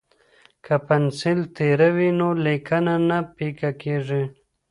[0.65, 4.23] که پنسل تیره وي نو لیکنه نه پیکه کیږي.